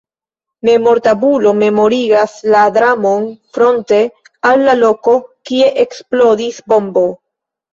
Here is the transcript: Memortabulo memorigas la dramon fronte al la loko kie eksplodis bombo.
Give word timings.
Memortabulo 0.67 1.51
memorigas 1.63 2.33
la 2.55 2.63
dramon 2.79 3.27
fronte 3.59 4.01
al 4.53 4.67
la 4.69 4.75
loko 4.81 5.17
kie 5.51 5.69
eksplodis 5.85 6.61
bombo. 6.75 7.07